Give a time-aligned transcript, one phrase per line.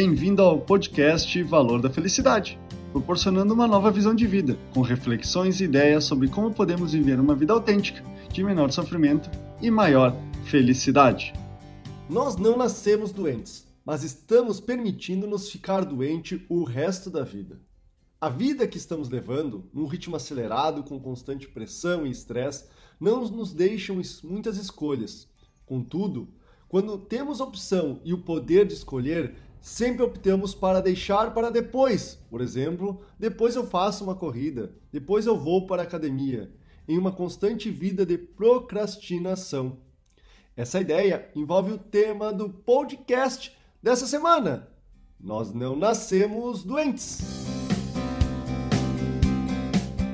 [0.00, 2.56] Bem-vindo ao podcast Valor da Felicidade,
[2.92, 7.34] proporcionando uma nova visão de vida, com reflexões e ideias sobre como podemos viver uma
[7.34, 8.00] vida autêntica,
[8.32, 9.28] de menor sofrimento
[9.60, 10.14] e maior
[10.44, 11.32] felicidade.
[12.08, 17.60] Nós não nascemos doentes, mas estamos permitindo-nos ficar doente o resto da vida.
[18.20, 22.66] A vida que estamos levando, num ritmo acelerado, com constante pressão e estresse,
[23.00, 25.26] não nos deixam muitas escolhas.
[25.66, 26.28] Contudo,
[26.68, 32.18] quando temos opção e o poder de escolher, sempre optamos para deixar para depois.
[32.30, 36.50] Por exemplo, depois eu faço uma corrida, depois eu vou para a academia,
[36.86, 39.78] em uma constante vida de procrastinação.
[40.56, 44.68] Essa ideia envolve o tema do podcast dessa semana.
[45.20, 47.57] Nós não nascemos doentes.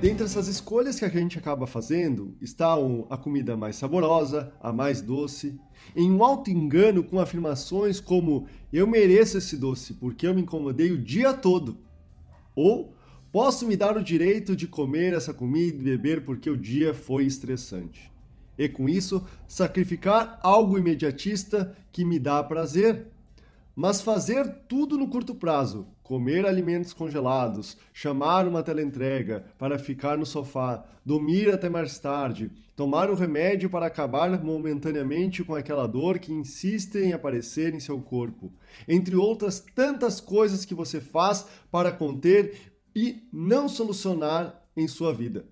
[0.00, 5.02] Dentre essas escolhas que a gente acaba fazendo estão a comida mais saborosa, a mais
[5.02, 5.58] doce,
[5.96, 10.92] em um alto engano com afirmações como eu mereço esse doce porque eu me incomodei
[10.92, 11.78] o dia todo,
[12.54, 12.94] ou
[13.32, 17.24] posso me dar o direito de comer essa comida e beber porque o dia foi
[17.24, 18.12] estressante.
[18.56, 23.08] E com isso, sacrificar algo imediatista que me dá prazer
[23.80, 30.24] mas fazer tudo no curto prazo, comer alimentos congelados, chamar uma teleentrega para ficar no
[30.24, 36.32] sofá, dormir até mais tarde, tomar um remédio para acabar momentaneamente com aquela dor que
[36.32, 38.50] insiste em aparecer em seu corpo,
[38.88, 45.44] entre outras tantas coisas que você faz para conter e não solucionar em sua vida.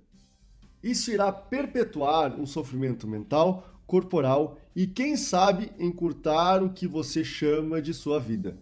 [0.82, 7.82] Isso irá perpetuar um sofrimento mental corporal e, quem sabe, encurtar o que você chama
[7.82, 8.56] de sua vida.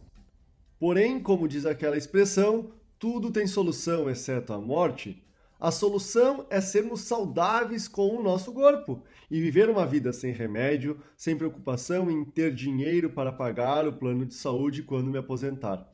[0.86, 5.24] Porém, como diz aquela expressão, tudo tem solução exceto a morte.
[5.58, 11.00] A solução é sermos saudáveis com o nosso corpo e viver uma vida sem remédio,
[11.16, 15.90] sem preocupação em ter dinheiro para pagar o plano de saúde quando me aposentar.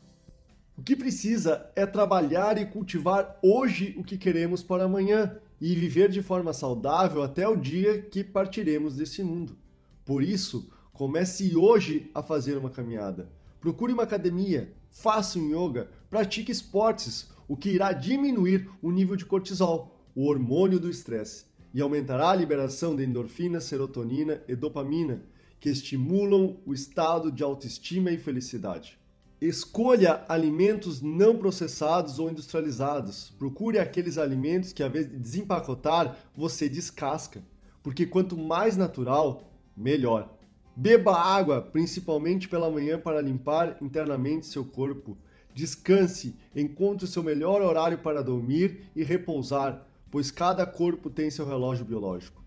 [0.77, 6.09] O que precisa é trabalhar e cultivar hoje o que queremos para amanhã e viver
[6.09, 9.57] de forma saudável até o dia que partiremos desse mundo.
[10.05, 13.31] Por isso, comece hoje a fazer uma caminhada.
[13.61, 19.25] Procure uma academia, faça um yoga, pratique esportes, o que irá diminuir o nível de
[19.25, 25.23] cortisol, o hormônio do estresse, e aumentará a liberação de endorfina, serotonina e dopamina,
[25.59, 28.99] que estimulam o estado de autoestima e felicidade.
[29.41, 33.31] Escolha alimentos não processados ou industrializados.
[33.39, 37.43] Procure aqueles alimentos que, ao invés de desempacotar, você descasca.
[37.83, 40.37] Porque quanto mais natural, melhor.
[40.81, 45.15] Beba água, principalmente pela manhã, para limpar internamente seu corpo.
[45.53, 51.45] Descanse, encontre o seu melhor horário para dormir e repousar, pois cada corpo tem seu
[51.45, 52.43] relógio biológico.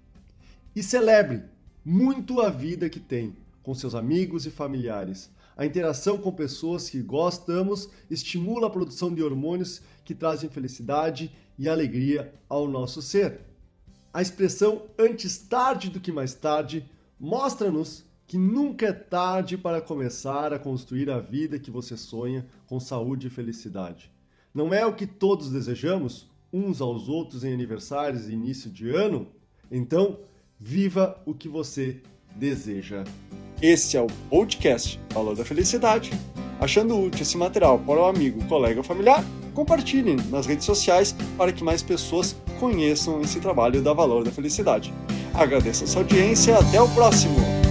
[0.75, 1.43] E celebre
[1.85, 5.29] muito a vida que tem, com seus amigos e familiares.
[5.55, 11.69] A interação com pessoas que gostamos estimula a produção de hormônios que trazem felicidade e
[11.69, 13.41] alegria ao nosso ser.
[14.11, 16.83] A expressão antes tarde do que mais tarde
[17.19, 22.79] mostra-nos que nunca é tarde para começar a construir a vida que você sonha com
[22.79, 24.11] saúde e felicidade.
[24.53, 29.27] Não é o que todos desejamos, uns aos outros em aniversários e início de ano?
[29.71, 30.19] Então,
[30.59, 32.01] viva o que você
[32.35, 33.03] deseja.
[33.61, 36.11] Esse é o podcast Valor da Felicidade.
[36.59, 39.23] Achando útil esse material para o amigo, colega ou familiar,
[39.53, 44.93] compartilhem nas redes sociais para que mais pessoas conheçam esse trabalho da Valor da Felicidade.
[45.33, 47.62] Agradeço a sua audiência, até o próximo!